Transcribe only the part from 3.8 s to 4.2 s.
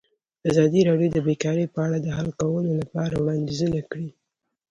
کړي.